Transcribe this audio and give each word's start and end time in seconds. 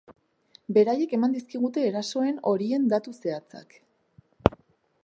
Beraiek 0.77 1.13
eman 1.17 1.35
dizkigute 1.35 1.83
erasoen 1.91 2.41
horien 2.53 2.89
datu 2.95 3.15
zehatzak. 3.21 3.79